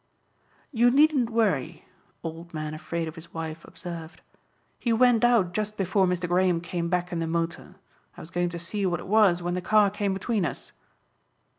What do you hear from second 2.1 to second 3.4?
Old Man Afraid of His